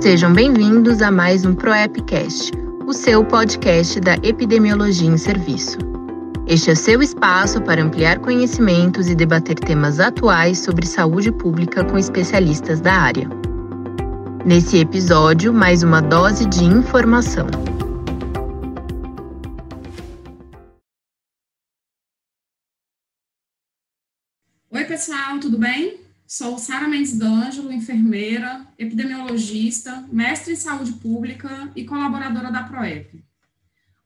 [0.00, 2.52] Sejam bem-vindos a mais um ProEpcast,
[2.86, 5.76] o seu podcast da epidemiologia em serviço.
[6.46, 11.98] Este é seu espaço para ampliar conhecimentos e debater temas atuais sobre saúde pública com
[11.98, 13.28] especialistas da área.
[14.46, 17.48] Nesse episódio, mais uma dose de informação.
[24.70, 26.07] Oi, pessoal, tudo bem?
[26.30, 33.24] Sou Sara Mendes D'Angelo, enfermeira, epidemiologista, mestre em saúde pública e colaboradora da PROEP.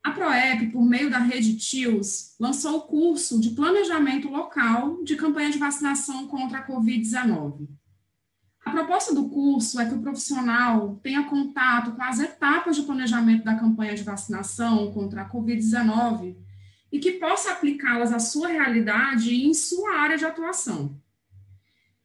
[0.05, 5.51] A PROEP, por meio da rede TIOS, lançou o curso de planejamento local de campanha
[5.51, 7.67] de vacinação contra a Covid-19.
[8.65, 13.43] A proposta do curso é que o profissional tenha contato com as etapas de planejamento
[13.43, 16.37] da campanha de vacinação contra a Covid-19
[16.93, 21.03] e que possa aplicá-las à sua realidade e em sua área de atuação.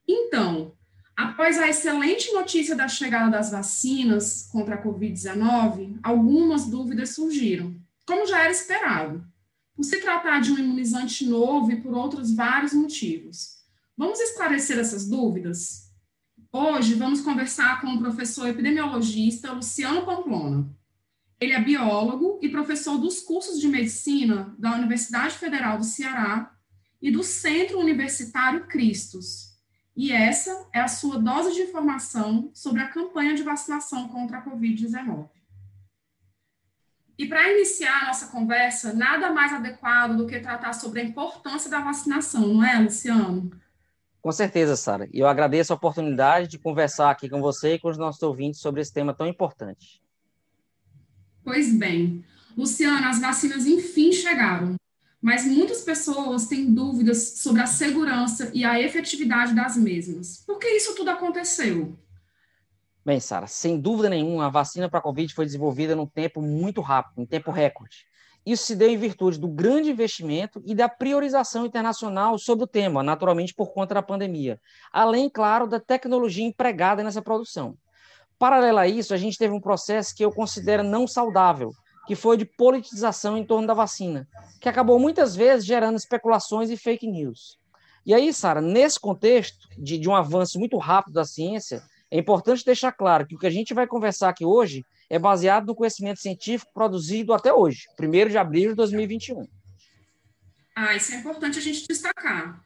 [0.08, 0.74] Então,
[1.16, 8.26] após a excelente notícia da chegada das vacinas contra a Covid-19, algumas dúvidas surgiram, como
[8.26, 9.26] já era esperado,
[9.76, 13.58] por se tratar de um imunizante novo e por outros vários motivos.
[13.96, 15.92] Vamos esclarecer essas dúvidas?
[16.52, 20.70] Hoje vamos conversar com o professor epidemiologista Luciano Pamplona.
[21.40, 26.56] Ele é biólogo e professor dos cursos de medicina da Universidade Federal do Ceará
[27.00, 29.47] e do Centro Universitário Cristos,
[29.98, 34.46] e essa é a sua dose de informação sobre a campanha de vacinação contra a
[34.46, 35.28] Covid-19.
[37.18, 41.68] E para iniciar a nossa conversa, nada mais adequado do que tratar sobre a importância
[41.68, 43.50] da vacinação, não é, Luciano?
[44.22, 45.10] Com certeza, Sara.
[45.12, 48.60] E eu agradeço a oportunidade de conversar aqui com você e com os nossos ouvintes
[48.60, 50.00] sobre esse tema tão importante.
[51.44, 52.24] Pois bem,
[52.56, 54.76] Luciano, as vacinas enfim chegaram
[55.22, 60.44] mas muitas pessoas têm dúvidas sobre a segurança e a efetividade das mesmas.
[60.46, 61.98] Por que isso tudo aconteceu?
[63.06, 66.82] Bem, Sara, sem dúvida nenhuma, a vacina para a Covid foi desenvolvida num tempo muito
[66.82, 68.06] rápido, em tempo recorde.
[68.46, 73.04] Isso se deu em virtude do grande investimento e da priorização internacional sobre o tema,
[73.04, 74.60] naturalmente por conta da pandemia,
[74.92, 77.78] além, claro, da tecnologia empregada nessa produção.
[78.40, 81.72] Paralelo a isso, a gente teve um processo que eu considero não saudável,
[82.08, 84.28] que foi de politização em torno da vacina,
[84.62, 87.60] que acabou muitas vezes gerando especulações e fake news.
[88.06, 92.64] E aí, Sara, nesse contexto de, de um avanço muito rápido da ciência, é importante
[92.64, 96.22] deixar claro que o que a gente vai conversar aqui hoje é baseado no conhecimento
[96.22, 99.46] científico produzido até hoje, 1 de abril de 2021.
[100.74, 102.64] Ah, isso é importante a gente destacar.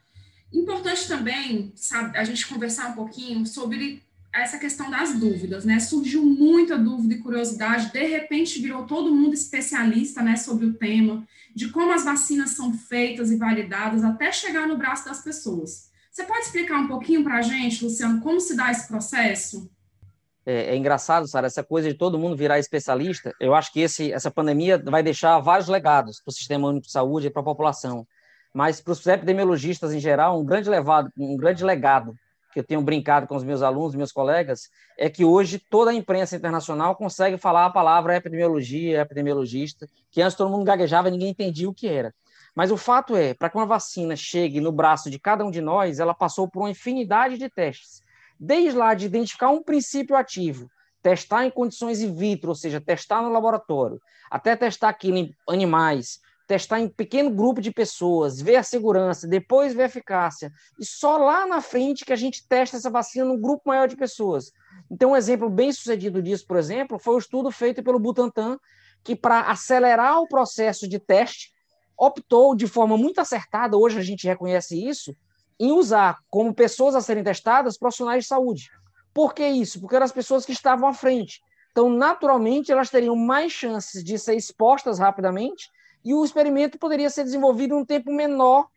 [0.52, 5.78] Importante também sabe, a gente conversar um pouquinho sobre essa questão das dúvidas, né?
[5.78, 11.26] Surgiu muita dúvida e curiosidade, de repente virou todo mundo especialista, né, sobre o tema,
[11.54, 15.90] de como as vacinas são feitas e validadas até chegar no braço das pessoas.
[16.10, 19.70] Você pode explicar um pouquinho para a gente, Luciano, como se dá esse processo?
[20.44, 23.34] É, é, engraçado, Sara, essa coisa de todo mundo virar especialista.
[23.38, 26.92] Eu acho que esse, essa pandemia vai deixar vários legados para o sistema único de
[26.92, 28.06] saúde e para a população.
[28.52, 32.14] Mas para os epidemiologistas em geral, um grande, levado, um grande legado
[32.52, 34.68] que eu tenho brincado com os meus alunos, meus colegas,
[34.98, 40.36] é que hoje toda a imprensa internacional consegue falar a palavra epidemiologia, epidemiologista, que antes
[40.36, 42.14] todo mundo gaguejava e ninguém entendia o que era.
[42.54, 45.62] Mas o fato é, para que uma vacina chegue no braço de cada um de
[45.62, 48.02] nós, ela passou por uma infinidade de testes.
[48.38, 50.70] Desde lá de identificar um princípio ativo,
[51.02, 56.20] testar em condições in vitro, ou seja, testar no laboratório, até testar aquilo em animais,
[56.46, 60.52] testar em pequeno grupo de pessoas, ver a segurança, depois ver a eficácia.
[60.78, 63.96] E só lá na frente que a gente testa essa vacina num grupo maior de
[63.96, 64.52] pessoas.
[64.90, 68.58] Então, um exemplo bem sucedido disso, por exemplo, foi o estudo feito pelo Butantan,
[69.02, 71.52] que para acelerar o processo de teste,
[71.96, 75.16] optou de forma muito acertada, hoje a gente reconhece isso,
[75.58, 78.70] em usar como pessoas a serem testadas profissionais de saúde.
[79.14, 79.80] Por que isso?
[79.80, 81.40] Porque eram as pessoas que estavam à frente.
[81.70, 85.70] Então, naturalmente, elas teriam mais chances de ser expostas rapidamente
[86.04, 88.68] e o experimento poderia ser desenvolvido em um tempo menor.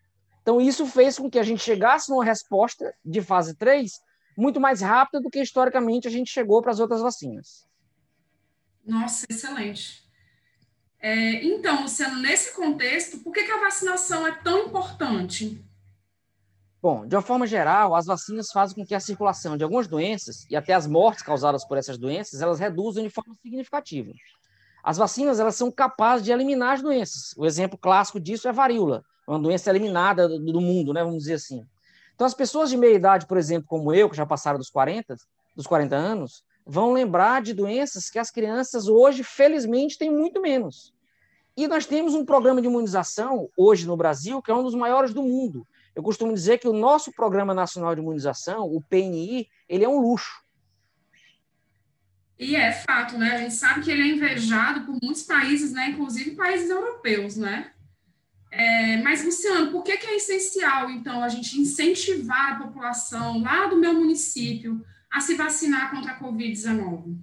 [0.41, 3.91] Então, isso fez com que a gente chegasse numa resposta de fase 3
[4.37, 7.65] muito mais rápida do que historicamente a gente chegou para as outras vacinas.
[8.85, 10.03] Nossa, excelente.
[10.99, 15.63] É, então, Luciano, nesse contexto, por que, que a vacinação é tão importante?
[16.81, 20.45] Bom, de uma forma geral, as vacinas fazem com que a circulação de algumas doenças
[20.49, 24.11] e até as mortes causadas por essas doenças, elas reduzam de forma significativa.
[24.85, 27.33] As vacinas elas são capazes de eliminar as doenças.
[27.35, 31.23] O exemplo clássico disso é a varíola, uma doença eliminada do, do mundo, né, vamos
[31.23, 31.65] dizer assim.
[32.13, 35.15] Então, as pessoas de meia idade, por exemplo, como eu, que já passaram dos 40,
[35.55, 40.93] dos 40 anos, vão lembrar de doenças que as crianças hoje, felizmente, têm muito menos.
[41.57, 45.15] E nós temos um programa de imunização hoje no Brasil que é um dos maiores
[45.15, 45.65] do mundo.
[45.95, 49.99] Eu costumo dizer que o nosso Programa Nacional de Imunização, o PNI, ele é um
[49.99, 50.44] luxo.
[52.37, 53.31] E é fato, né?
[53.31, 55.89] A gente sabe que ele é invejado por muitos países, né?
[55.89, 57.71] Inclusive países europeus, né?
[58.51, 63.67] É, mas, Luciano, por que, que é essencial, então, a gente incentivar a população lá
[63.67, 67.17] do meu município a se vacinar contra a Covid-19?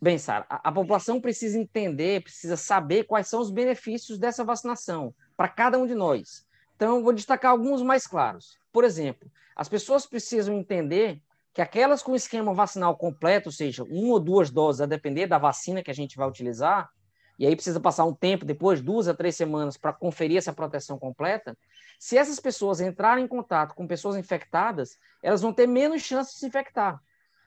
[0.00, 5.14] Bem, Sara, a, a, população precisa entender, precisa saber quais são os benefícios dessa vacinação
[5.36, 6.46] para cada um de nós.
[6.76, 8.58] Então, vou destacar alguns mais claros.
[8.72, 11.20] Por exemplo, as pessoas precisam entender
[11.54, 15.38] que aquelas com esquema vacinal completo, ou seja, uma ou duas doses, a depender da
[15.38, 16.90] vacina que a gente vai utilizar,
[17.38, 20.98] e aí precisa passar um tempo, depois, duas a três semanas, para conferir essa proteção
[20.98, 21.56] completa.
[21.98, 26.40] Se essas pessoas entrarem em contato com pessoas infectadas, elas vão ter menos chance de
[26.40, 27.00] se infectar.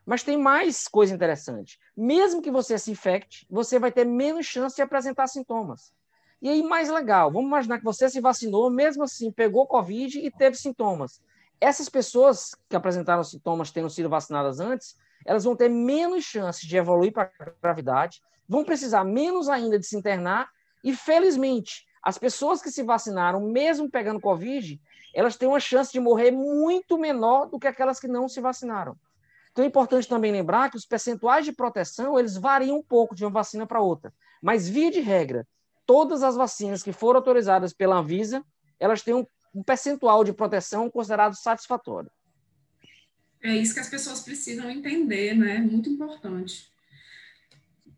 [0.06, 1.78] Mas tem mais coisa interessante.
[1.96, 5.94] Mesmo que você se infecte, você vai ter menos chance de apresentar sintomas.
[6.42, 10.32] E aí, mais legal, vamos imaginar que você se vacinou, mesmo assim, pegou Covid e
[10.32, 11.22] teve sintomas.
[11.60, 14.96] Essas pessoas que apresentaram sintomas tendo sido vacinadas antes,
[15.26, 19.86] elas vão ter menos chance de evoluir para a gravidade, vão precisar menos ainda de
[19.86, 20.50] se internar,
[20.84, 24.80] e felizmente, as pessoas que se vacinaram, mesmo pegando Covid,
[25.14, 28.96] elas têm uma chance de morrer muito menor do que aquelas que não se vacinaram.
[29.52, 33.26] Então é importante também lembrar que os percentuais de proteção, eles variam um pouco de
[33.26, 34.14] uma vacina para outra.
[34.42, 35.48] Mas, via de regra,
[35.86, 38.46] todas as vacinas que foram autorizadas pela Anvisa,
[38.80, 39.26] elas têm um,
[39.58, 42.12] um percentual de proteção considerado satisfatório.
[43.42, 45.58] É isso que as pessoas precisam entender, né?
[45.58, 46.72] Muito importante.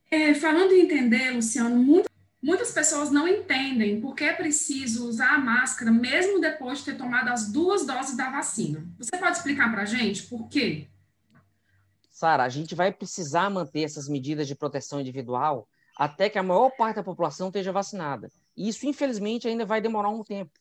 [0.09, 2.09] É, falando em entender, Luciano, muito,
[2.41, 6.97] muitas pessoas não entendem por que é preciso usar a máscara mesmo depois de ter
[6.97, 8.87] tomado as duas doses da vacina.
[8.97, 10.87] Você pode explicar para a gente por quê?
[12.09, 15.67] Sara, a gente vai precisar manter essas medidas de proteção individual
[15.97, 18.31] até que a maior parte da população esteja vacinada.
[18.55, 20.51] E isso, infelizmente, ainda vai demorar um tempo.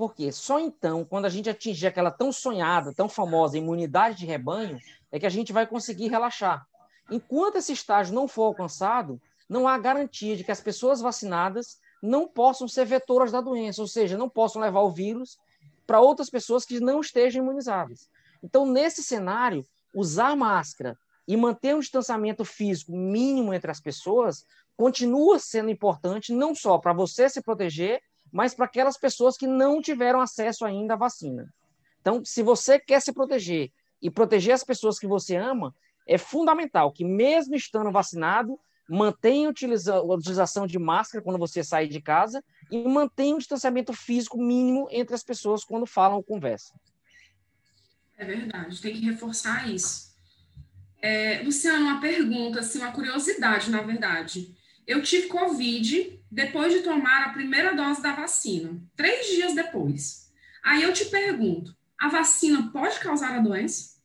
[0.00, 4.80] Porque só então, quando a gente atingir aquela tão sonhada, tão famosa imunidade de rebanho,
[5.12, 6.66] é que a gente vai conseguir relaxar.
[7.10, 12.26] Enquanto esse estágio não for alcançado, não há garantia de que as pessoas vacinadas não
[12.26, 15.38] possam ser vetoras da doença, ou seja, não possam levar o vírus
[15.86, 18.08] para outras pessoas que não estejam imunizadas.
[18.42, 20.96] Então, nesse cenário, usar máscara
[21.28, 24.46] e manter um distanciamento físico mínimo entre as pessoas
[24.78, 28.00] continua sendo importante não só para você se proteger,
[28.32, 31.52] mas para aquelas pessoas que não tiveram acesso ainda à vacina.
[32.00, 35.74] Então, se você quer se proteger e proteger as pessoas que você ama,
[36.06, 42.00] é fundamental que, mesmo estando vacinado, mantenha a utilização de máscara quando você sair de
[42.00, 46.76] casa e mantenha um distanciamento físico mínimo entre as pessoas quando falam ou conversam.
[48.18, 50.10] É verdade, tem que reforçar isso.
[51.00, 54.54] É, Luciano, uma pergunta, assim, uma curiosidade, na verdade.
[54.90, 60.32] Eu tive Covid depois de tomar a primeira dose da vacina, três dias depois.
[60.64, 64.00] Aí eu te pergunto: a vacina pode causar a doença?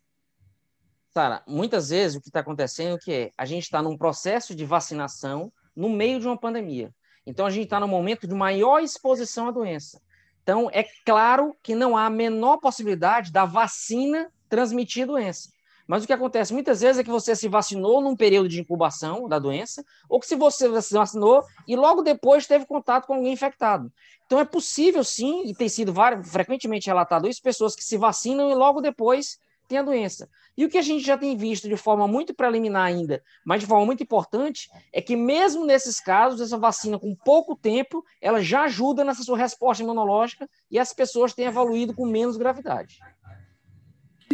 [1.09, 4.63] Sara, muitas vezes o que está acontecendo é que a gente está num processo de
[4.63, 6.93] vacinação no meio de uma pandemia.
[7.25, 9.99] Então a gente está no momento de maior exposição à doença.
[10.43, 15.49] Então é claro que não há a menor possibilidade da vacina transmitir doença.
[15.87, 19.27] Mas o que acontece muitas vezes é que você se vacinou num período de incubação
[19.27, 23.33] da doença, ou que se você se vacinou e logo depois teve contato com alguém
[23.33, 23.91] infectado.
[24.25, 25.93] Então é possível sim, e tem sido
[26.23, 30.29] frequentemente relatado isso, pessoas que se vacinam e logo depois têm a doença.
[30.57, 33.67] E o que a gente já tem visto de forma muito preliminar ainda, mas de
[33.67, 38.63] forma muito importante, é que mesmo nesses casos, essa vacina com pouco tempo, ela já
[38.63, 42.99] ajuda nessa sua resposta imunológica e as pessoas têm evoluído com menos gravidade.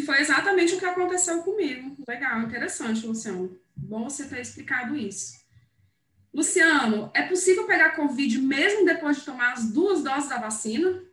[0.02, 1.96] E foi exatamente o que aconteceu comigo.
[2.08, 3.56] Legal, interessante, Luciano.
[3.76, 5.40] Bom você ter explicado isso.
[6.34, 11.04] Luciano, é possível pegar Covid mesmo depois de tomar as duas doses da vacina?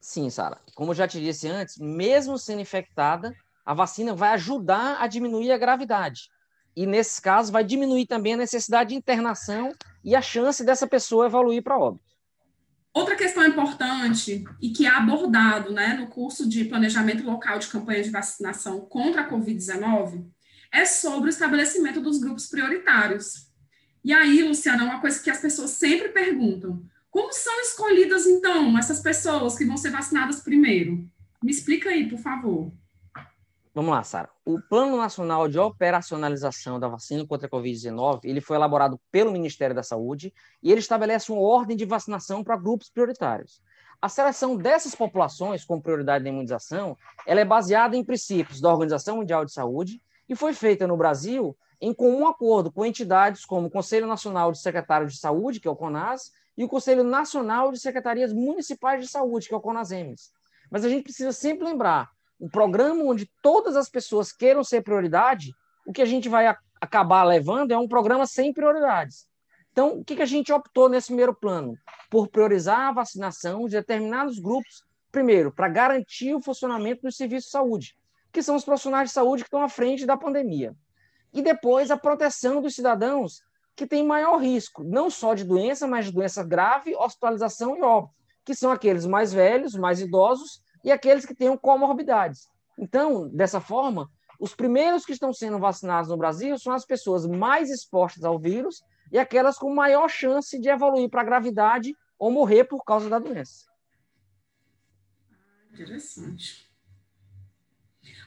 [0.00, 0.60] Sim, Sara.
[0.76, 3.34] Como eu já te disse antes, mesmo sendo infectada,
[3.66, 6.30] a vacina vai ajudar a diminuir a gravidade.
[6.76, 9.74] E, nesses casos, vai diminuir também a necessidade de internação
[10.04, 12.13] e a chance dessa pessoa evoluir para óbito.
[12.94, 18.04] Outra questão importante e que é abordado né, no curso de planejamento local de campanha
[18.04, 20.24] de vacinação contra a Covid-19
[20.72, 23.48] é sobre o estabelecimento dos grupos prioritários.
[24.04, 28.78] E aí, Luciana, é uma coisa que as pessoas sempre perguntam: como são escolhidas, então,
[28.78, 31.10] essas pessoas que vão ser vacinadas primeiro?
[31.42, 32.72] Me explica aí, por favor.
[33.74, 34.30] Vamos lá, Sara.
[34.44, 39.74] O Plano Nacional de Operacionalização da Vacina contra a Covid-19, ele foi elaborado pelo Ministério
[39.74, 43.60] da Saúde e ele estabelece uma ordem de vacinação para grupos prioritários.
[44.00, 49.16] A seleção dessas populações com prioridade de imunização, ela é baseada em princípios da Organização
[49.16, 53.70] Mundial de Saúde e foi feita no Brasil em comum acordo com entidades como o
[53.70, 57.80] Conselho Nacional de Secretários de Saúde, que é o CONAS, e o Conselho Nacional de
[57.80, 60.30] Secretarias Municipais de Saúde, que é o CONASEMES.
[60.70, 65.54] Mas a gente precisa sempre lembrar um programa onde todas as pessoas queiram ser prioridade,
[65.86, 69.26] o que a gente vai acabar levando é um programa sem prioridades.
[69.72, 71.76] Então, o que, que a gente optou nesse primeiro plano?
[72.10, 77.50] Por priorizar a vacinação de determinados grupos, primeiro, para garantir o funcionamento dos serviços de
[77.50, 77.96] saúde,
[78.32, 80.74] que são os profissionais de saúde que estão à frente da pandemia.
[81.32, 83.42] E depois, a proteção dos cidadãos
[83.74, 88.14] que têm maior risco, não só de doença, mas de doença grave, hospitalização e óbito,
[88.44, 92.48] que são aqueles mais velhos, mais idosos e aqueles que têm comorbidades.
[92.78, 97.70] Então, dessa forma, os primeiros que estão sendo vacinados no Brasil são as pessoas mais
[97.70, 102.64] expostas ao vírus e aquelas com maior chance de evoluir para a gravidade ou morrer
[102.64, 103.66] por causa da doença.
[105.72, 106.68] Interessante.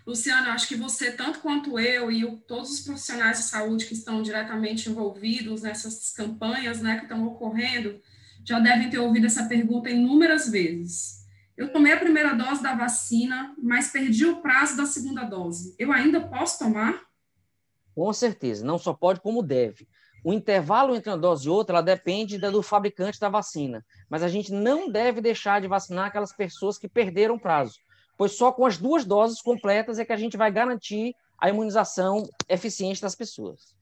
[0.06, 3.94] Luciano, acho que você, tanto quanto eu e o, todos os profissionais de saúde que
[3.94, 8.02] estão diretamente envolvidos nessas campanhas né, que estão ocorrendo,
[8.44, 11.17] já devem ter ouvido essa pergunta inúmeras vezes.
[11.58, 15.76] Eu tomei a primeira dose da vacina, mas perdi o prazo da segunda dose.
[15.80, 17.02] Eu ainda posso tomar?
[17.96, 19.88] Com certeza, não só pode, como deve.
[20.24, 24.52] O intervalo entre uma dose e outra depende do fabricante da vacina, mas a gente
[24.52, 27.80] não deve deixar de vacinar aquelas pessoas que perderam o prazo,
[28.16, 32.30] pois só com as duas doses completas é que a gente vai garantir a imunização
[32.48, 33.76] eficiente das pessoas.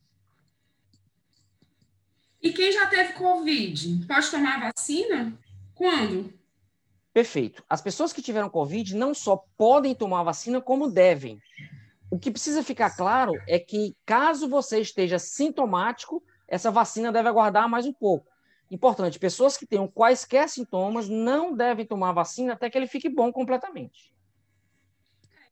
[2.42, 5.38] E quem já teve Covid, pode tomar a vacina?
[5.74, 6.32] Quando?
[7.16, 7.64] Perfeito.
[7.70, 11.42] As pessoas que tiveram Covid não só podem tomar a vacina, como devem.
[12.12, 17.70] O que precisa ficar claro é que, caso você esteja sintomático, essa vacina deve aguardar
[17.70, 18.28] mais um pouco.
[18.70, 23.32] Importante, pessoas que tenham quaisquer sintomas não devem tomar vacina até que ele fique bom
[23.32, 24.14] completamente.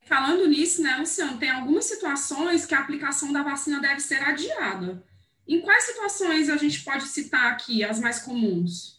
[0.01, 5.01] Falando nisso, né, Luciano, tem algumas situações que a aplicação da vacina deve ser adiada.
[5.47, 8.92] Em quais situações a gente pode citar aqui as mais comuns?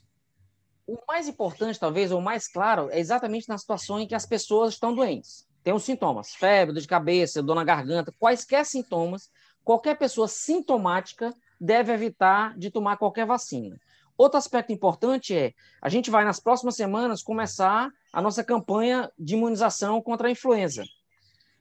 [0.86, 4.74] O mais importante, talvez, ou mais claro, é exatamente na situação em que as pessoas
[4.74, 5.46] estão doentes.
[5.62, 9.30] Tem os sintomas, febre, dor de cabeça, dor na garganta, quaisquer sintomas,
[9.64, 13.80] qualquer pessoa sintomática deve evitar de tomar qualquer vacina.
[14.16, 19.34] Outro aspecto importante é, a gente vai nas próximas semanas começar a nossa campanha de
[19.34, 20.84] imunização contra a influenza.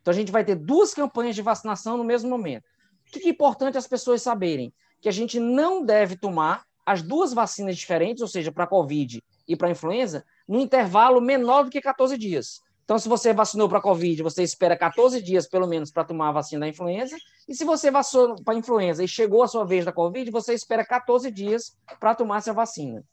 [0.02, 2.66] Então a gente vai ter duas campanhas de vacinação no mesmo momento.
[3.08, 4.74] O que é importante as pessoas saberem?
[5.00, 9.24] Que a gente não deve tomar as duas vacinas diferentes, ou seja, para a Covid
[9.48, 12.62] e para a influenza, num intervalo menor do que 14 dias.
[12.84, 16.30] Então, se você vacinou para a Covid, você espera 14 dias, pelo menos, para tomar
[16.30, 17.16] a vacina da influenza.
[17.48, 20.54] E se você vacinou para a influenza e chegou a sua vez da Covid, você
[20.54, 23.04] espera 14 dias para tomar essa vacina.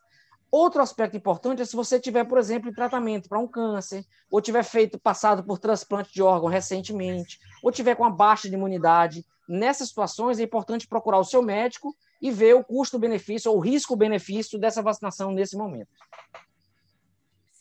[0.50, 4.40] Outro aspecto importante é se você tiver, por exemplo, em tratamento para um câncer, ou
[4.40, 9.24] tiver feito passado por transplante de órgão recentemente, ou tiver com a baixa de imunidade.
[9.48, 14.58] Nessas situações é importante procurar o seu médico e ver o custo-benefício ou o risco-benefício
[14.58, 15.88] dessa vacinação nesse momento.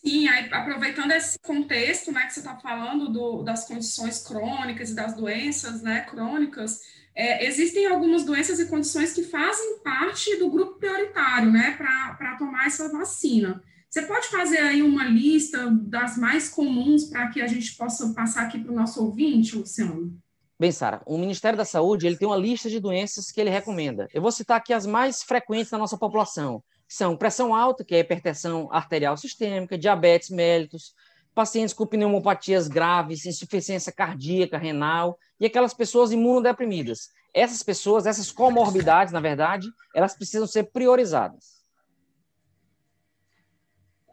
[0.04, 4.96] Sim, aí, aproveitando esse contexto né, que você está falando do, das condições crônicas e
[4.96, 6.80] das doenças né, crônicas,
[7.14, 12.68] é, existem algumas doenças e condições que fazem parte do grupo prioritário né, para tomar
[12.68, 13.62] essa vacina.
[13.90, 18.44] Você pode fazer aí uma lista das mais comuns para que a gente possa passar
[18.44, 20.18] aqui para o nosso ouvinte, Luciano?
[20.60, 24.10] Bem, Sara, o Ministério da Saúde ele tem uma lista de doenças que ele recomenda.
[24.14, 26.62] Eu vou citar aqui as mais frequentes na nossa população.
[26.86, 30.94] São pressão alta, que é hipertensão arterial sistêmica, diabetes mellitus,
[31.34, 37.10] pacientes com pneumopatias graves, insuficiência cardíaca, renal e aquelas pessoas imunodeprimidas.
[37.34, 41.64] Essas pessoas, essas comorbidades, na verdade, elas precisam ser priorizadas.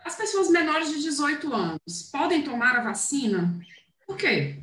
[0.04, 3.58] As pessoas menores de 18 anos podem tomar a vacina?
[4.06, 4.62] Por quê?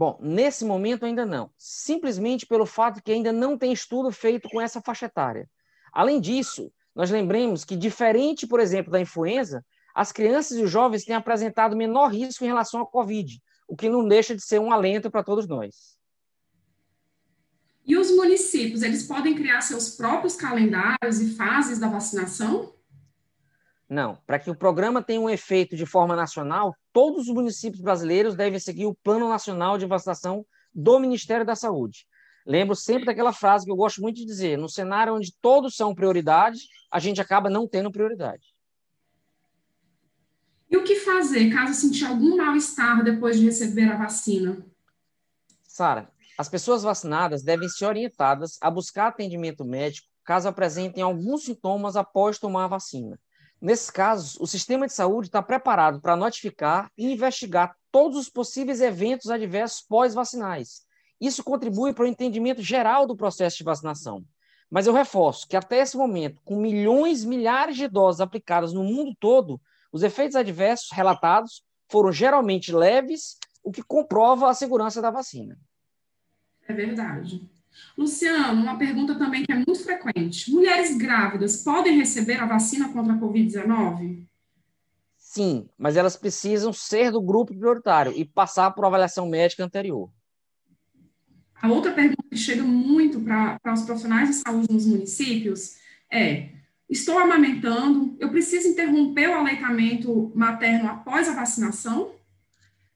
[0.00, 4.58] Bom, nesse momento ainda não, simplesmente pelo fato que ainda não tem estudo feito com
[4.58, 5.46] essa faixa etária.
[5.92, 9.62] Além disso, nós lembremos que, diferente, por exemplo, da influenza,
[9.94, 13.90] as crianças e os jovens têm apresentado menor risco em relação à Covid, o que
[13.90, 15.98] não deixa de ser um alento para todos nós.
[17.84, 22.72] E os municípios, eles podem criar seus próprios calendários e fases da vacinação?
[23.90, 24.16] Não.
[24.24, 28.60] Para que o programa tenha um efeito de forma nacional, todos os municípios brasileiros devem
[28.60, 32.06] seguir o Plano Nacional de Vacinação do Ministério da Saúde.
[32.46, 35.92] Lembro sempre daquela frase que eu gosto muito de dizer: no cenário onde todos são
[35.92, 38.54] prioridade, a gente acaba não tendo prioridade.
[40.70, 44.64] E o que fazer caso sentir algum mal-estar depois de receber a vacina?
[45.64, 51.96] Sara, as pessoas vacinadas devem ser orientadas a buscar atendimento médico caso apresentem alguns sintomas
[51.96, 53.18] após tomar a vacina.
[53.60, 58.80] Nesses casos, o sistema de saúde está preparado para notificar e investigar todos os possíveis
[58.80, 60.86] eventos adversos pós-vacinais.
[61.20, 64.24] Isso contribui para o entendimento geral do processo de vacinação.
[64.70, 69.14] Mas eu reforço que até esse momento, com milhões, milhares de doses aplicadas no mundo
[69.20, 69.60] todo,
[69.92, 75.58] os efeitos adversos relatados foram geralmente leves, o que comprova a segurança da vacina.
[76.66, 77.50] É verdade.
[77.96, 80.50] Luciano, uma pergunta também que é muito frequente.
[80.50, 84.26] Mulheres grávidas podem receber a vacina contra a Covid-19?
[85.16, 90.10] Sim, mas elas precisam ser do grupo prioritário e passar por avaliação médica anterior.
[91.62, 95.76] A outra pergunta que chega muito para os profissionais de saúde nos municípios
[96.10, 96.48] é:
[96.88, 102.12] estou amamentando, eu preciso interromper o aleitamento materno após a vacinação?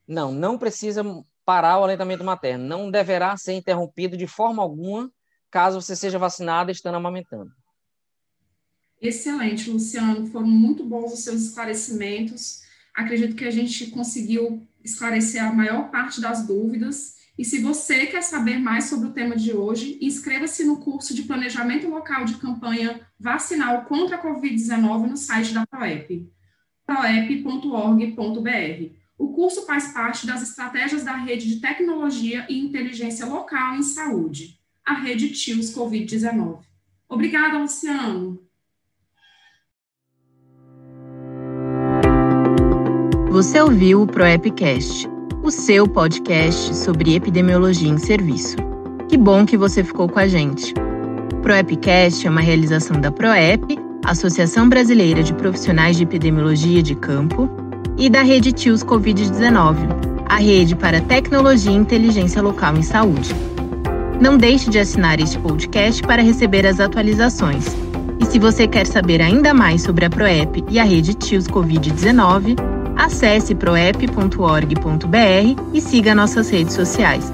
[0.09, 1.05] Não, não precisa
[1.45, 2.67] parar o aleitamento materno.
[2.67, 5.11] Não deverá ser interrompido de forma alguma
[5.51, 7.53] caso você seja vacinada estando amamentando.
[9.01, 10.27] Excelente, Luciano.
[10.27, 12.63] Foram muito bons os seus esclarecimentos.
[12.93, 17.15] Acredito que a gente conseguiu esclarecer a maior parte das dúvidas.
[17.39, 21.23] E se você quer saber mais sobre o tema de hoje, inscreva-se no curso de
[21.23, 26.31] Planejamento Local de Campanha Vacinal contra a Covid-19 no site da ProEP,
[26.87, 29.04] proep.org.br.
[29.19, 34.59] O curso faz parte das estratégias da Rede de Tecnologia e Inteligência Local em Saúde,
[34.85, 36.61] a Rede TIOS Covid-19.
[37.09, 38.43] Obrigada, Luciano.
[43.31, 48.57] Você ouviu o ProEpcast o seu podcast sobre epidemiologia em serviço.
[49.11, 50.73] Que bom que você ficou com a gente.
[51.43, 57.47] ProEpcast é uma realização da ProEP, Associação Brasileira de Profissionais de Epidemiologia de Campo,
[57.97, 59.77] e da Rede TIOS Covid-19,
[60.27, 63.35] a rede para tecnologia e inteligência local em saúde.
[64.21, 67.67] Não deixe de assinar este podcast para receber as atualizações.
[68.21, 72.57] E se você quer saber ainda mais sobre a ProEP e a rede TIOS Covid-19,
[72.97, 77.33] Acesse proep.org.br e siga nossas redes sociais.